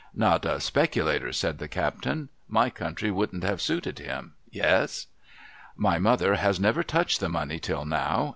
'Not 0.27 0.45
a 0.45 0.55
si)er'lator,' 0.59 1.31
said 1.31 1.59
the 1.59 1.67
captain.' 1.67 2.29
My 2.59 2.71
country 2.71 3.11
wouldn't 3.11 3.43
have 3.43 3.61
suited 3.61 3.99
him. 3.99 4.33
Yes?'' 4.49 5.05
My 5.87 5.99
mother 5.99 6.33
has 6.37 6.59
never 6.59 6.81
touched 6.81 7.19
the 7.19 7.29
money 7.29 7.59
till 7.59 7.85
now. 7.85 8.29